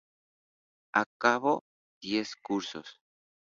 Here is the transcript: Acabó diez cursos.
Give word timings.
Acabó 1.01 1.61
diez 2.01 2.35
cursos. 2.35 2.99